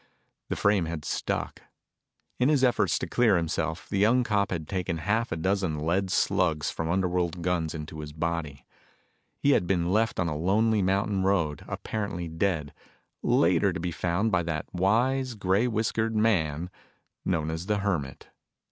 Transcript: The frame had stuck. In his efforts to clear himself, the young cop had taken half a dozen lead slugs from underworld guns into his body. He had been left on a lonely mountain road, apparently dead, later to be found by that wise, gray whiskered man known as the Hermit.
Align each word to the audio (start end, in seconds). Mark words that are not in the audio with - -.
The 0.49 0.55
frame 0.55 0.85
had 0.85 1.05
stuck. 1.05 1.61
In 2.39 2.49
his 2.49 2.63
efforts 2.63 2.97
to 2.97 3.05
clear 3.05 3.37
himself, 3.37 3.87
the 3.87 3.99
young 3.99 4.23
cop 4.23 4.49
had 4.49 4.67
taken 4.67 4.97
half 4.97 5.31
a 5.31 5.35
dozen 5.35 5.77
lead 5.77 6.09
slugs 6.09 6.71
from 6.71 6.89
underworld 6.89 7.43
guns 7.43 7.75
into 7.75 7.99
his 7.99 8.11
body. 8.11 8.65
He 9.37 9.51
had 9.51 9.67
been 9.67 9.91
left 9.91 10.19
on 10.19 10.27
a 10.27 10.35
lonely 10.35 10.81
mountain 10.81 11.21
road, 11.21 11.63
apparently 11.67 12.27
dead, 12.27 12.73
later 13.21 13.71
to 13.71 13.79
be 13.79 13.91
found 13.91 14.31
by 14.31 14.41
that 14.41 14.73
wise, 14.73 15.35
gray 15.35 15.67
whiskered 15.67 16.15
man 16.15 16.71
known 17.23 17.51
as 17.51 17.67
the 17.67 17.77
Hermit. 17.77 18.29